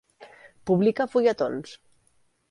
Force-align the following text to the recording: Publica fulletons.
Publica 0.69 1.05
fulletons. 1.15 1.75